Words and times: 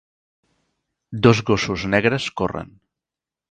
Dos 1.27 1.37
gossos 1.51 1.81
negres 1.97 2.25
corren 2.43 2.69